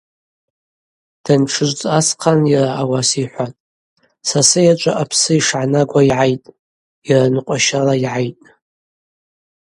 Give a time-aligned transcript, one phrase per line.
[1.23, 3.59] Дантшыжвцӏ асхъан йара ауаса йхӏватӏ:
[4.27, 6.47] Са сыйачӏва апсы йшгӏанагуа йгӏайтӏ,
[7.07, 8.45] йара ныкъващала йгӏайтӏ.